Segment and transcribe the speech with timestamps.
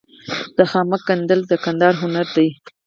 [0.57, 2.47] د خامک ګنډل د کندهار هنر دی.